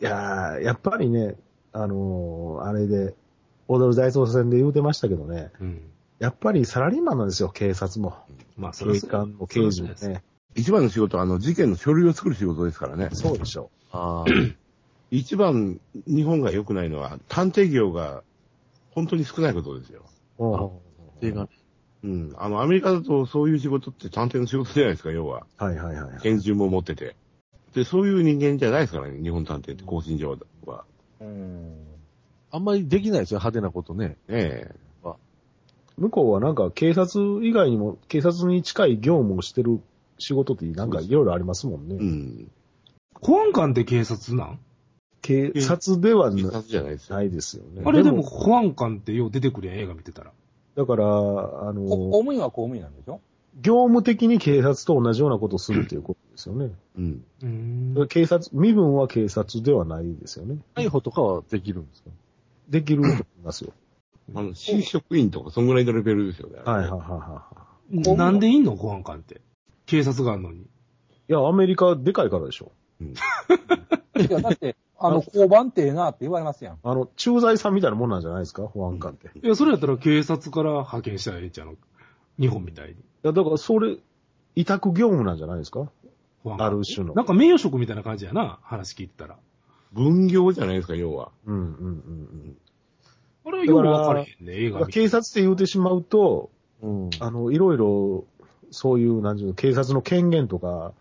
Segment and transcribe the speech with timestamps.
[0.00, 1.36] いやー、やっぱりね、
[1.72, 3.14] あのーあれで、
[3.68, 5.90] 踊る大捜査線で言うてましたけどね、うん。
[6.18, 8.14] やっぱりサラリーマンなんですよ、警察も。
[8.56, 10.22] まあ、そ警れ官も刑事もね。
[10.54, 13.08] 一番の仕事は、あの、事件の書類を作る仕事ですからね。
[13.12, 14.24] そうでしょあ
[15.10, 18.22] 一番、日本が良くないのは、探偵業が
[18.90, 20.04] 本当に少ないことですよ。
[20.38, 20.46] う。
[20.46, 20.70] うん
[21.22, 21.48] 映画ね。
[22.04, 22.34] うん。
[22.36, 25.46] あの、アメリカだとそういう仕事って探偵の仕事じゃないですか、要は。
[25.56, 26.18] はいはいはい。
[26.22, 27.16] 拳銃も持ってて。
[27.74, 30.84] で、そういう人間じゃないですからね、日本探偵って、更新上は。
[31.20, 31.76] うん。
[32.50, 34.16] あんまりできないですよ、派手なことね。
[34.28, 34.74] ええ
[35.98, 39.80] 向こうはなんか警察以外にも、警察に近い業務をしてる
[40.18, 41.94] 仕事ってなんかいろいろありますもんね。
[41.94, 42.50] うん。
[43.22, 44.58] 保安官って警察なん？
[45.22, 47.16] 警察では警な察じゃないですよ。
[47.16, 47.82] ないですよね。
[47.82, 50.32] あれでも保安官ってよう出てくるやん、映画見てたら。
[50.76, 53.20] だから、あこ公の、務員は公務員なんでしょ？
[53.62, 56.70] 業務的に警察と同じようなことをするっていうことですよね。
[56.98, 57.24] うん。
[57.42, 58.08] うーん。
[58.08, 60.58] 警察、身分は警察ではないですよね。
[60.74, 62.10] 逮捕とかはできるんですか？
[62.68, 63.72] できると思いますよ。
[64.34, 66.58] あの、新職員とか、そんぐらいのレベルですよね。
[66.64, 67.00] はいはいはい
[68.00, 68.16] はい。
[68.16, 68.76] なんでいんの？
[68.76, 69.40] 保安官って。
[69.86, 70.58] 警察があんのに。
[70.60, 70.64] い
[71.28, 72.72] や、アメリカでかいからでしょ。
[73.00, 73.14] い
[74.30, 76.78] や、だって、あの、交番ってええなって言われますやん。
[76.82, 79.28] あの、駐在さんみたいなもんなんじゃないですか、保安官って。
[79.34, 81.74] いいや、それやったら警察から派遣したらええんちゃうの？
[82.38, 82.96] 日本みたいに。
[83.22, 83.98] や、だからそれ、
[84.54, 85.90] 委託業務なんじゃないですか？
[86.44, 87.14] 保安官ある種の。
[87.14, 89.36] なんか名誉職みたいな感じやな、話聞いてたら。
[89.92, 91.30] 分業じゃないですか、要は。
[91.46, 92.56] うんうんうん
[93.48, 94.72] あれはよう分からへんね、映うん。
[94.72, 94.92] 画見て。
[94.92, 96.50] 警察って言うてしまうと、
[96.82, 97.10] うん。
[97.20, 98.24] あの、いろいろ、
[98.72, 100.94] そういう、なんていうの、警察の権限とか、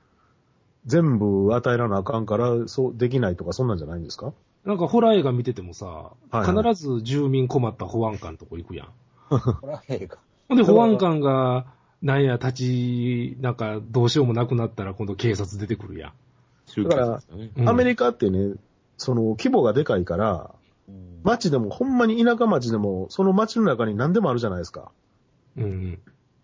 [0.85, 4.33] 全部与えらなあかんから、そう、できないとか、そんなんじゃないんですか？
[4.65, 8.87] なんかホラー映画見ててもさ、はいはい必ず住民困った保安官とこ行くやん。
[9.29, 10.17] これはええか。
[10.49, 11.65] ほんで保安官が、
[12.01, 16.13] なんや、立ち、なんか、どうしようもなくなったら今度警察出てくるやん。
[16.67, 17.51] 集会ですよね。
[17.57, 18.53] うんアメリカってね、
[18.97, 20.51] その、規模がでかいから、
[20.87, 24.91] うん街でも、ほんまに田舎町でも、その町の中に何でもあるじゃないですか。
[25.57, 25.99] うんうん。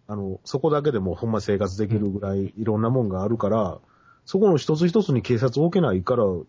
[0.08, 3.78] あの、そこだけでもほんま生活できるぐらいいろんなもんがあるから、
[4.26, 6.44] そこの一つ一つに警察を置けないから、っ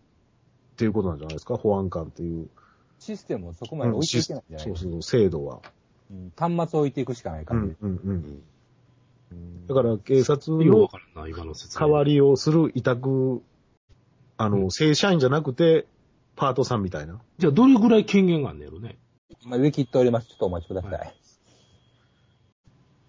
[0.75, 2.49] ていうことなんじゃないですか、保安官っていう。
[2.99, 5.59] システムをそこまで置いていけないんじゃないそうそう、制度は。
[6.11, 7.75] うん端末を置いていくしかない感じ。
[7.81, 8.43] うんうんうん。
[9.31, 11.87] うんだから警察よう分のからんな、今の説明。
[11.87, 13.41] 代わりをする委託、
[14.37, 15.87] あの、正社員じゃなくて、
[16.35, 17.19] パートさんみたいな。
[17.37, 18.97] じゃあどれぐらい権限があんねやろね？
[19.45, 20.27] まあ、ウィキッドおります。
[20.27, 20.91] ちょっとお待ちください。
[20.91, 21.07] はうん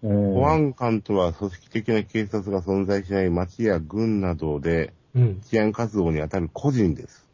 [0.07, 5.41] 保安官とは組織的な警察が存在しない町や郡などでうん。
[5.41, 7.25] 治安活動に当たる個人です。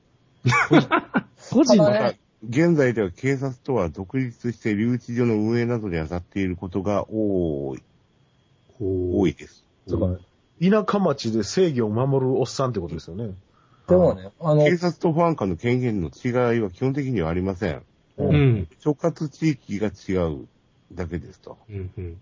[1.52, 1.78] 個人？
[1.78, 7.84] のただね現在では警察とは独立して留置所の運営などに当たっていることが多い、
[8.80, 9.64] 多いです。
[9.88, 13.36] だから、田舎町で正義を守るおっさんってことですよね。
[13.88, 17.84] でもね、あの、警察と保安官の権限の違いは基本的にはありません。
[18.18, 18.68] うん。
[18.80, 20.48] 所轄地域が違う
[20.92, 21.60] だけですと。
[21.70, 21.92] うん。
[21.96, 22.18] うん。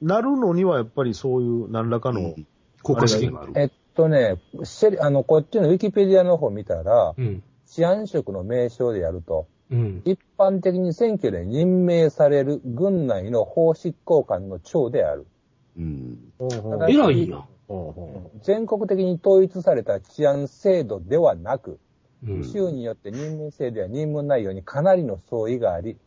[0.00, 2.34] なるのにはやっぱりそういう何らかの、
[2.82, 3.52] 国家試験がある。
[3.56, 7.42] えっとね、シェリあの、こっちのウィキペディアの方見たら、うん。
[7.66, 10.02] 治安職の名称でやると、うん。
[10.04, 15.26] 一般的に選挙で任命される軍内の法執行官の長である。
[15.76, 16.32] うん。
[16.88, 17.32] 偉い。
[18.42, 21.78] 全国的に統一された治安制度ではなく、
[22.26, 22.44] うん。
[22.44, 25.98] 州によって任命制度や任務内容にかなりの相違があり、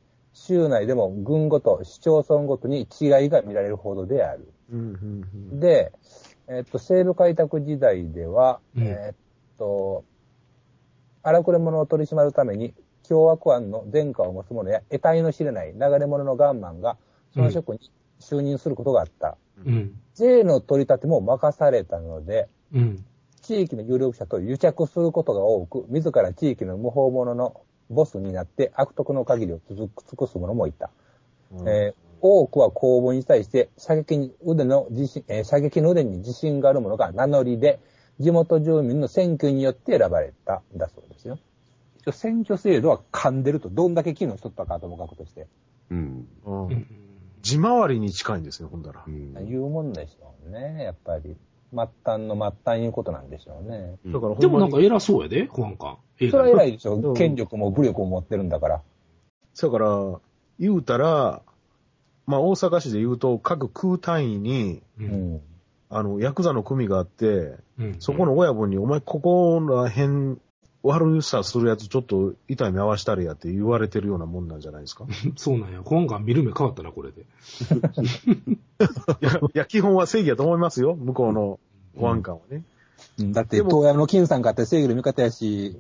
[0.47, 4.51] 州内でも軍ごと、市町村ごとに違いが見られるほどである。
[4.71, 5.21] うんうん
[5.51, 5.91] うんで、
[6.47, 9.15] えっと、西部開拓時代では、うんえっ
[9.57, 10.03] と、
[11.23, 16.97] 荒くれ者を取り締まるために、凶悪犯の前科を持つ者や、得体の知れない流れ者のガンマンが、
[17.33, 19.37] その職に就任することがあった。
[19.63, 19.95] うん。
[20.15, 23.05] 税の取り立ても任されたので、うん。
[23.41, 30.89] 地域の有力者と癒着することが多く、自ら地域の無法者のボスになって悪徳の限りを尽くす者もいた。
[31.51, 37.79] うんえー多くは公募に対して射撃に腕の自信、えー射撃の腕に自信がある者が名乗りで、
[38.19, 41.39] 地元住民の選挙によって選ばれたんだそうですよ。
[41.97, 45.47] 一応選挙制度は噛んでると、どんだけ機能しとったかともかくとして、
[45.89, 46.27] うん。
[46.45, 46.87] うんうん。
[47.41, 49.09] 地回りに近いんですね、ほんだらう。
[49.09, 49.33] ん。
[49.47, 51.35] 言うもんでしょうね、やっぱり。
[51.73, 53.97] 末端の末端いうことなんでしょうね。
[54.05, 55.97] だからでもなんか偉そうやで、保安官。
[56.19, 57.13] 映そ画れは偉いでしょうん。
[57.13, 58.81] 権力も武力も持ってるんだから。
[59.61, 60.19] だから、
[60.59, 61.41] 言うたら、
[62.25, 65.03] まあ大阪市で言うと、各空単位に、う。
[65.03, 65.41] うんん。
[65.89, 67.95] あの、ヤクザの組があって、うん。
[67.99, 70.37] そこの親分に、お前ここら辺、
[70.83, 75.05] 悪さするやつちょっと痛い目合わしたれやって言われてるようなもんなんじゃないですか？
[75.37, 75.81] そうなんや。
[75.83, 77.21] 保安官見る目変わったな、これで。
[79.21, 80.95] いや、いや、基本は正義だと思いますよ。
[80.95, 81.59] 向こうの
[81.95, 82.57] 保安官はね。
[83.19, 85.75] うんだって、東山の金さんかって正義の味方やし、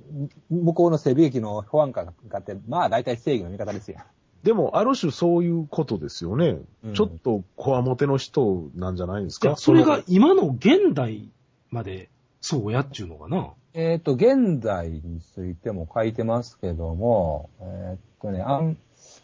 [0.49, 3.97] 向こうの整備駅の保安官かって、まあ大体正義の味方ですよ。
[4.43, 6.59] でも、ある種そういうことですよね。
[6.83, 9.49] うんちょっとこわもての人なんじゃないんですか？
[9.49, 11.29] いや、それが今の現代
[11.69, 12.09] まで
[12.41, 13.53] そうやっちゅうのかな？
[13.73, 18.77] えっ、と、現在についても書いてますけども、えっ、とね、あん、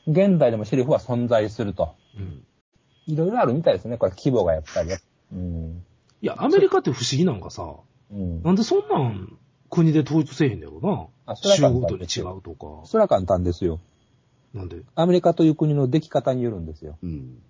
[0.07, 1.95] 現代でもシェリフは存在すると。
[2.17, 2.43] うん。
[3.07, 4.91] いろいろあるみたいですね、これ規模がやっぱり。
[5.33, 5.83] うん。
[6.21, 7.75] いや、アメリカって不思議なんかさ、
[8.11, 8.43] うん。
[8.43, 9.37] なんでそんなん
[9.69, 11.33] 国で統一せえへんねやろな？
[11.33, 12.85] あそれは州ごとに違うとか。
[12.85, 13.79] それは簡単ですよ。
[14.53, 14.77] なんで？
[14.95, 16.97] アメリカという国の出来方によるんですよ。
[17.03, 17.41] うん。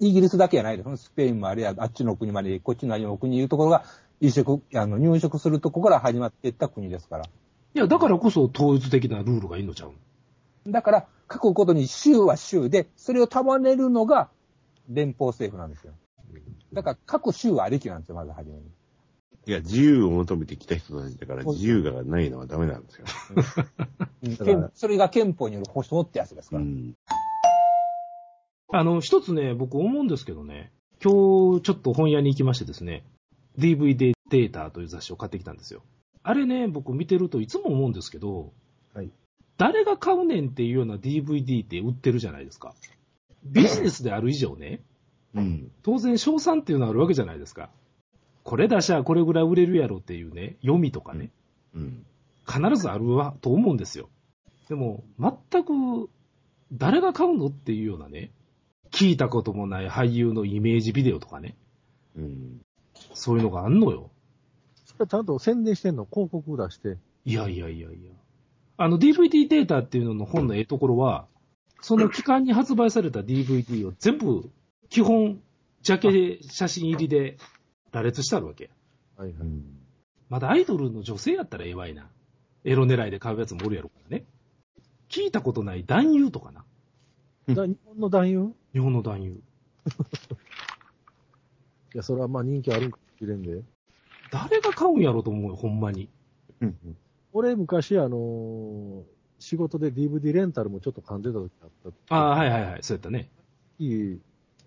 [0.00, 1.04] イギリスだけじゃないです。
[1.04, 3.84] スペインもあるいはあっちの国まで、こっちのの国いうところが、
[4.24, 7.24] 移植、あの、入植するとこから始まっていった国ですから。
[7.24, 9.92] いや、だからこそ統一的なルールがいいのちゃう
[10.66, 14.30] だから、各ことに州は州で、それを束ねるのが
[14.88, 15.92] 連邦政府なんですよ。
[16.72, 18.62] だから、各州はありきなんですよ、まず初めに。
[19.46, 23.06] いや、自由を求めてきた人たちだから、自由がないのはダメなんですよ。
[24.72, 26.62] それが憲法による保障ってやつですから。
[26.62, 26.94] うん。
[28.72, 30.72] あの、一つね、僕思うんですけどね、
[31.02, 33.04] 今日ちょっと本屋に行きましてですね、
[33.58, 35.82] DVD データという雑誌を買ってきたんですよ。
[36.22, 38.52] あれね、僕見てるといつも思うんですけど、
[38.94, 39.10] はい
[39.56, 42.74] 誰が買うねんっていうような DVD って売ってるじゃないですか。
[43.44, 44.82] ビジネスである以上ね、
[45.34, 45.70] うん。
[45.82, 47.70] 当然賞賛っていうのはあるわけじゃないですか。
[48.42, 51.30] これ出しゃこれぐらい売れるやろっていうね、読みとかね、
[51.74, 52.04] うん。
[52.46, 54.08] 必ずあるわと思うんですよ。
[54.68, 56.10] でも、全く
[56.72, 58.32] 誰が買うのっていうようなね、
[58.90, 61.56] 聞いたこともない俳優のイメージビデオとかね、
[62.16, 62.60] うん。
[63.14, 64.10] そういうのがあんのよ。
[65.08, 66.98] ちゃんと宣伝してんの広告出して。
[67.24, 68.10] いやいやいやいや。
[68.76, 71.26] あの DVD データっていうのの本のええところは、
[71.80, 74.50] その期間に発売された DVD を全部、
[74.88, 75.40] 基本、
[75.82, 77.36] ジャケ写真入りで
[77.92, 78.70] 羅列してあるわけ。
[79.16, 79.36] はいはい。
[79.40, 79.64] うん。
[80.28, 82.08] まだアイドルの女性やったらええわいな。
[82.64, 84.24] エロ狙いで買うやつもおるやろからね。
[85.10, 86.64] 聞いたことない男優とかな。
[87.54, 88.54] だ日本の男優？
[88.72, 89.42] 日本の男優。
[91.94, 93.62] いや、それはまあ人気あるんかもしれんで。
[94.34, 96.08] 誰が買うんやろと思うよ、ほんまに。
[96.60, 96.76] うん。
[97.32, 99.02] 俺昔あのー
[99.40, 102.16] 仕事で DVD レンタルもちょっと噛んでた時あった。
[102.16, 103.28] ああ、はいはいはい、そうやったね。
[103.78, 104.20] いい、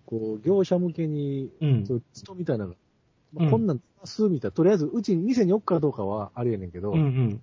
[0.06, 2.74] こう、業者向けに、うんそういうリストみたいなま
[3.42, 7.40] あうんこんなん出ますみたいな、とりあえずうちに店に置くかどうかはあれやねんけど、うんうん。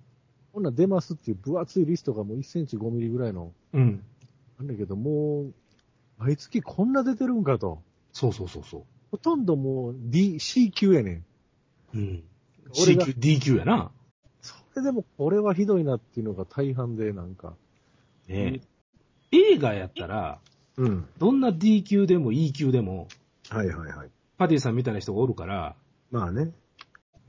[0.52, 4.02] こんなん出ますっていう分厚いリストがもう1センチ5ミリぐらいの、うん。
[4.58, 5.52] なんだけど、もう、
[6.18, 7.82] 毎月こんな出てるんかと。
[8.12, 11.24] そうそうそうそほとんどもう D、C 級やねん。
[11.96, 11.98] う。
[11.98, 12.24] うん。
[12.70, 13.90] 俺 C が級、D 級やな。
[14.40, 17.54] それでもこれはひどいなっていうのが大半で、なんか。
[18.28, 18.60] ね
[19.32, 20.40] え映画やったら、
[20.76, 21.08] うん。
[21.18, 23.08] どんな D 級でも E 級でも、
[23.48, 24.10] はいはいはい。
[24.36, 25.74] パティさんみたいな人がおるから、
[26.10, 26.52] まあね。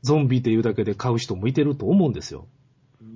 [0.02, 2.48] ゾンビっていうだけで買う人もいてると思うんですよ。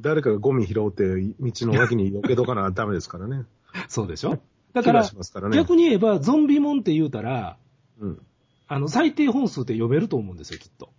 [0.01, 1.04] 誰かがゴミ拾って
[1.39, 3.45] 道の脇に避けとかなダメですからね。
[3.88, 4.39] そうでしょ？
[4.74, 5.57] だからからね。
[5.57, 7.57] 逆に言えば、ゾンビもんって言うたら、
[8.00, 8.25] うん。
[8.68, 10.94] あの、最低本数って読めると思うんですよ、きっと。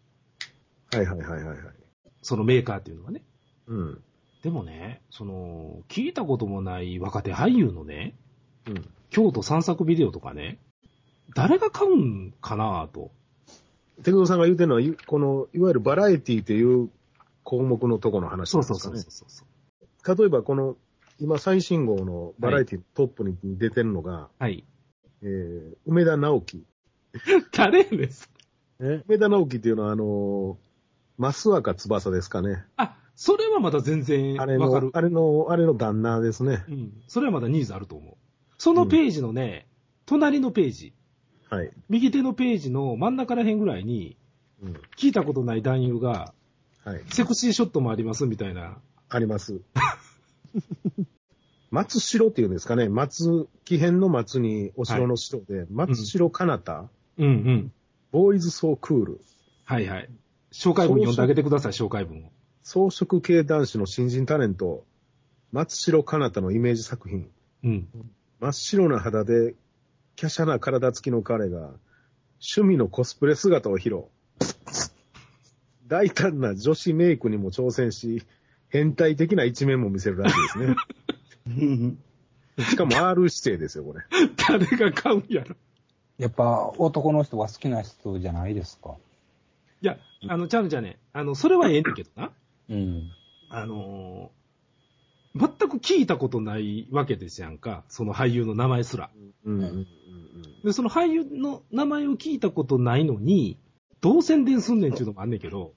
[0.93, 1.59] はいはいはいはいはい。
[2.21, 3.23] そのメーカーっていうのはね。
[3.67, 4.03] うん。
[4.43, 8.15] でもね、その、聞いたこともない若手俳優のね、
[8.67, 8.89] うん。
[9.11, 10.59] 京都散策ビデオとかね、
[11.35, 13.11] 誰が買うんかなと。
[14.03, 16.91] 手久さんが言うてるのは、いこの、いわゆるバラエティっていう
[17.45, 18.95] 項目のとこの話そなですかね。
[18.95, 19.47] うんそうそうそう
[20.05, 20.19] そう。
[20.19, 20.77] 例えばこの、
[21.21, 24.65] 今最新号のバラエティトップに出てるのが、はい。
[25.23, 26.65] えー、梅田直樹。
[27.53, 28.31] 誰です
[28.81, 29.03] え？
[29.07, 30.57] 梅田直樹っていうのはあのー、
[31.19, 32.65] 増若翼ですかね。
[32.77, 34.87] あ、それはまだ全然あれわかる、。
[34.87, 36.65] のあれの、あれの旦那ですね。
[36.69, 36.93] うん。
[37.07, 38.15] それはまだニーズあると思う。
[38.59, 39.67] そのページのね、
[40.07, 40.95] 隣のページ、
[41.51, 41.71] はい。
[41.89, 44.17] 右手のページの真ん中ら辺ぐらいに、
[44.63, 44.73] うん。
[44.97, 46.33] 聞いたことない男優が、
[46.85, 47.03] はい。
[47.09, 48.79] セクシーショットもありますみたいな。
[49.09, 49.61] あります。
[51.71, 52.89] 松城っていうんですかね。
[52.89, 56.89] 松、木辺の松にお城の城で、松城かなた、
[57.19, 57.73] うんうん。
[58.11, 59.21] ボーイズソークール、
[59.65, 60.11] はいはい。
[60.53, 62.31] 紹介文読んであげてください、紹介文を。
[62.63, 64.85] 装飾系男子の新人タレント、
[65.51, 67.29] 松城かなたのイメージ作品。
[67.65, 67.89] うん。
[68.41, 69.55] 真っ白な肌で、
[70.21, 71.71] 華奢な体つきの彼が、
[72.41, 74.05] 趣味のコスプレ姿を披露。
[75.89, 78.23] 大胆な女子メイクにも挑戦し、
[78.69, 81.97] 変態的な一面も見せるらしいですね。
[82.59, 84.05] しかも R 指定ですよ、これ。
[84.49, 85.57] 誰が買うんやろ。
[86.19, 88.97] やっぱ男の人が好きな人じゃないですか。
[89.83, 89.99] いや、
[90.29, 90.99] あの、ちゃうちゃうね。
[91.13, 92.31] あの、それはええねんけどな。
[92.71, 93.11] うん。
[93.51, 94.43] あのー
[95.35, 97.85] 全く聞いたことないわけですやんか。
[97.89, 99.09] その俳優の名前すら。
[99.47, 99.87] うんうんうんうん
[100.63, 103.59] で、その俳優の名前を聞いたことないのに、
[104.01, 105.73] どう宣伝すんねんっていうのもあんねんけど、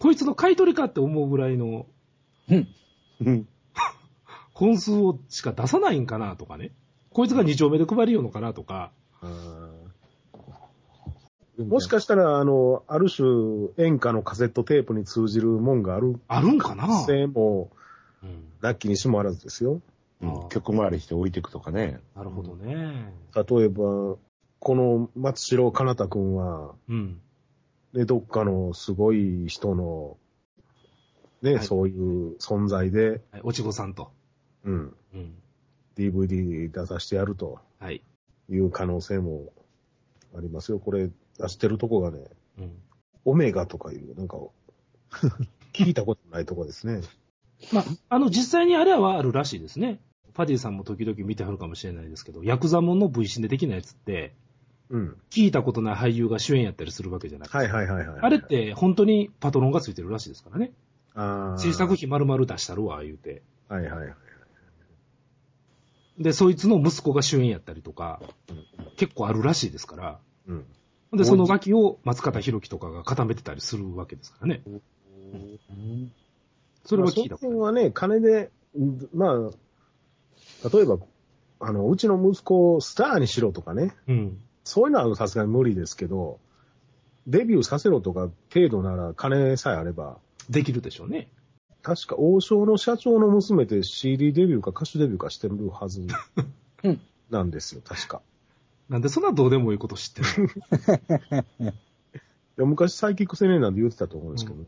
[0.00, 1.86] こいつの買い取りかって思うぐらいの
[2.48, 2.68] うん。
[4.52, 6.72] 本数をしか出さないんかなとかね。
[7.10, 8.92] こいつが2丁目で配りようのかなとか。
[11.64, 13.26] もしかしたら、あの、ある種、
[13.78, 17.04] 演歌のカセットテープに通じるもんがあるあるんかな？
[17.04, 17.70] 性も、
[18.22, 18.44] うん。
[18.60, 19.80] ラッキーにしもあらずですよ。
[20.22, 21.98] うん曲回りして置いていくとかね。
[22.14, 23.12] なるほどね。
[23.34, 24.16] 例えば、
[24.58, 27.20] この松代かなたくんは、うん。
[27.94, 30.18] ね、どっかのすごい人の、
[31.42, 34.10] ね、はいそういう存在で、はい、おちごさんと。
[34.64, 35.34] うん、うん。
[35.96, 38.02] DVD 出させてやるとはい。
[38.50, 39.52] いう可能性も
[40.36, 40.78] ありますよ。
[40.78, 41.08] これ、
[41.40, 42.24] 出してるとこがね、
[42.58, 42.72] うん。
[43.24, 44.38] オメガとかいう、なんか、
[45.72, 47.02] 聞いたことないとこですね。
[47.72, 50.00] まあ、あの、実際にあれはあるらしいですね。
[50.34, 54.34] パディさんも時々見てはるかもしれないですけど、ヤクザモンの V シネ的なやつって、
[54.88, 55.16] うん。
[55.30, 57.58] 聞いたことない俳優が主演やったりするわけじゃないですか。
[57.58, 58.18] はいはいはいはい。
[58.20, 60.72] あれって本当にパトロンがついてるらしいですからね。
[61.14, 63.42] あー制作費丸々出したるわ、言うて。
[63.68, 64.14] はいはいはい。
[66.18, 68.20] で、そいつの息子が主演やったりとか、
[68.96, 70.18] 結構あるらしいですから。
[70.48, 70.64] うん。
[71.12, 74.62] で、その脇を松方弘樹とかが固めてたりするわけですからね。
[76.84, 80.98] それは聞いたことまあその辺はね、金で、んまあ、例えば、
[81.60, 84.38] あの、うちの息子をスターにしろとかね、うん。
[84.64, 86.38] そういうのはさすがに無理ですけど、
[87.26, 91.28] デビューさせろとか程度なら金さえあれば、できるでしょうね。
[91.82, 96.06] 確か王将の社長の娘って CD デビューか歌手デビューかしてるはず
[96.82, 97.00] うん
[97.30, 98.22] なんですよ、確か。
[98.90, 100.48] なんでそんなどうでもいいこと知ってる
[101.60, 101.70] の？
[101.70, 101.72] い
[102.58, 104.64] や昔サイキック青年なんて言ってたと思うんですけど、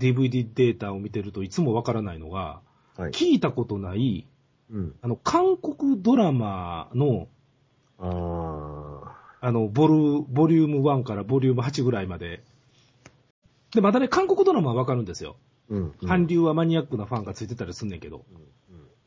[0.00, 2.60] DVD データを見てるといつもわからないのが、
[2.96, 3.12] はい。
[3.12, 4.26] 聞いたことない、
[4.70, 4.94] うん。
[5.00, 7.28] あの、韓国ドラマの、
[7.98, 12.42] ああの、ボル、ボリューム1からボリューム8ぐらいまで。
[13.72, 15.36] で、またね、韓国ドラマはわかるんですよ。
[16.06, 18.24] 韓流はマニアックなファンがついてたりすんねんけど、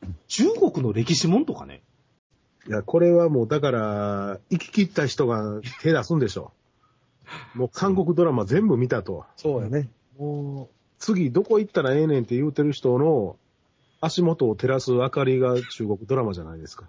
[0.02, 0.16] うん。
[0.26, 1.82] 中国の歴史もんとかね、
[2.68, 6.52] いや、これはもうだから、生き切った人が手出すんでしょ
[7.54, 7.58] う。
[7.58, 9.24] もう韓国ドラマ全部見たと。
[9.36, 9.88] そうやね。
[10.18, 13.36] も次どこ行ったらええねんって言うてる人の
[14.00, 16.86] 足元を照らす明かりが中国ドラマじゃないですか。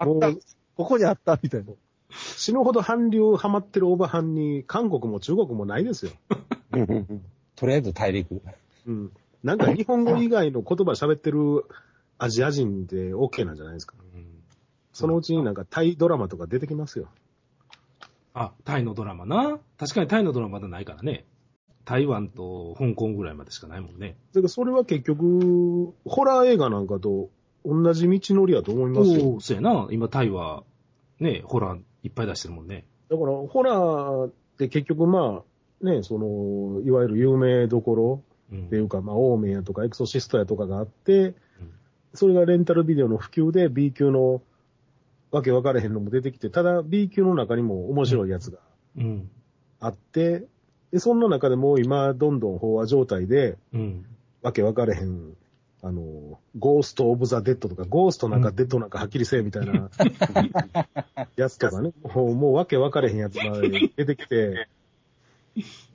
[0.00, 0.38] う、もうあった、
[0.76, 1.72] ここにあったみたいな。
[2.10, 6.12] 死ぬほど韓流ハマってるおばはんに韓国も中国もないですよ。
[7.56, 8.42] とりあえず大陸。
[8.86, 9.12] うん。
[9.42, 11.64] なんか日本語以外の言葉喋ってる
[12.22, 13.96] アジア人で OK なんじゃないですか。
[14.92, 17.08] そのうちになんかタイドラマとか出てきますよ。
[18.32, 19.58] あ、タイのドラマな。
[19.76, 21.24] 確かにタイのドラマまだないからね。
[21.84, 24.14] 台湾と香港ぐらいまでしかないもんね。
[24.34, 27.30] だからそれは結局、ホラー映画なんかと
[27.64, 29.34] 同じ道のりやと思いますよ。
[29.34, 29.88] おそうやな。
[29.90, 30.62] 今タイは、
[31.18, 32.84] ね、ホラーいっぱい出してるもんね。
[33.10, 35.42] だから、ホラーって結局ま
[35.82, 41.34] あ、ね、その、いわゆる有名どころうんっていうか、まあ、オーメンやとかエクソシストやとかがあって、
[42.14, 44.42] それがレンタルビデオの普及で B 級の
[45.30, 48.58] わけ分からへんのも出てきて、ただ B 級の中にも面白いやつが
[48.96, 49.30] うん。
[49.80, 50.44] あって、
[50.92, 54.06] で、そんな中でもう今、どんどん飽和状態で、うん。
[54.42, 55.34] わけ分かれへん、
[55.82, 59.90] あの、ゴースト・オブ・ザ・デッドとか、ゴーストなんかデッドなんかはっきりせえみたいな、
[61.36, 64.68] やつとかね、もうもうわけ分かれへんやつまで出てきて、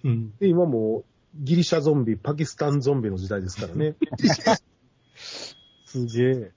[0.03, 0.33] うん。
[0.39, 1.05] で、今もう
[1.35, 3.95] ギリシャゾンビ、パキスタンゾンビの時代ですからね。
[5.87, 6.51] すげえ。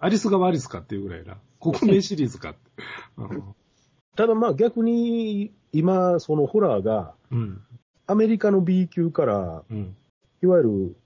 [0.00, 1.38] アリスがワリスかっていうぐらいな。
[1.60, 2.58] 国名シリーズかって。
[4.16, 7.60] ただまあ逆に、今、そのホラーが、うん。
[8.06, 9.96] アメリカの B 級から、うん。
[10.42, 10.96] いわゆる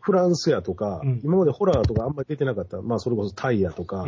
[0.00, 4.04] フランスやとか、うん今までホラーとかあんまり出てなかった、まあそれこそタイやとか。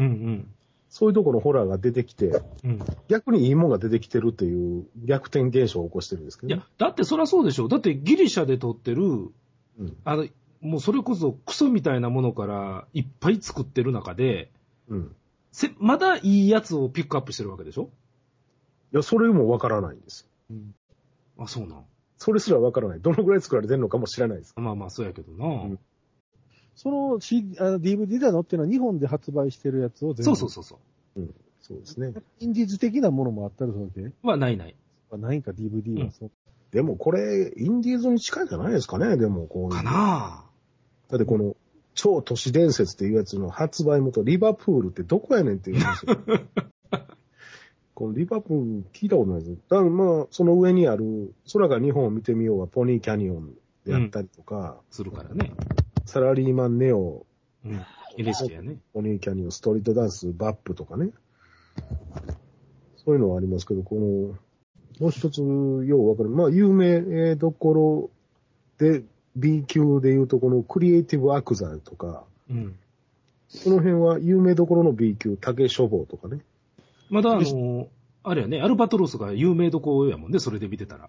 [0.91, 2.81] そういうところのホラーが出てきて、うん。
[3.09, 7.69] 逆にいいもんが出てきてるっていう逆転現象を起こしてるんですけどね、いや、だってそりゃそうでしょ。
[7.69, 10.27] だってギリシャで撮ってる、うんあの、
[10.61, 14.51] もうそれこそクソみたいなものからいっぱい作ってる中で、
[14.89, 15.17] うん。
[15.53, 17.91] せまだいいやつをピックアップしてるわけでしょ？
[18.93, 20.29] いや、それもわからないんです。
[21.39, 21.85] あ、そうなん。
[22.17, 23.01] それすらわからない。
[23.01, 24.55] どのぐらい作られてるのかも知らないです。
[24.57, 25.47] まあまあ、そうやけどな。
[25.47, 25.79] うん
[26.81, 30.23] その、C、あの DVD で載ってるのは日本で発売してるやつを全部。
[30.23, 30.79] そうそうそうそ
[31.17, 31.21] う。
[31.61, 32.15] そうですね。
[32.39, 34.77] インディーズ的なものもあったりするわけはないない。
[35.11, 36.31] はないんか、DVD はそう。
[36.71, 39.71] でもこれ、インディーズに近いんじゃないですかね、でもこういう。
[39.71, 40.45] かな
[41.11, 41.57] だってこの、
[41.95, 46.07] 超都市伝説っていうやつの発売元、リバプールってどこやねんっていう話。
[47.95, 49.59] このリバプール聞いたことないです。
[49.69, 55.53] だからまあ、その上にある、空が日本を見てみようはポニーキャニオンであったりとか、するからね。
[56.05, 57.27] サラリーマンネオ、
[57.65, 57.81] うん。
[58.17, 58.77] NHK やね。
[58.93, 61.11] ポニーキャニオン、ストリートダンス、バップとかね。
[63.05, 64.01] そういうのはありますけど、この、
[65.01, 66.29] もう一つ、ようわかる。
[66.29, 68.11] まあ、有名どころ
[68.79, 69.03] で、
[69.39, 72.77] B 級で言うと、このクリエイティブアクザとか、うん。
[73.65, 76.41] この辺は有名どころの B 級、竹書房とかね。
[77.09, 77.89] まだあの、
[78.25, 81.09] あれやね、アルバトロスが有名どこやもんね、それで見てたら。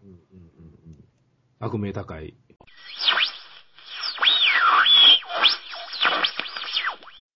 [1.60, 2.36] 悪名高い。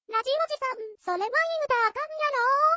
[0.10, 0.58] ラジオジ
[1.04, 1.30] さん、それは言う
[1.68, 2.18] たらあかんや
[2.70, 2.73] ろ